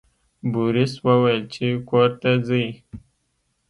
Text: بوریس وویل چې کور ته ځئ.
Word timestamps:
بوریس 0.51 0.93
وویل 1.07 1.41
چې 1.53 1.65
کور 1.89 2.09
ته 2.21 2.29
ځئ. 2.47 2.67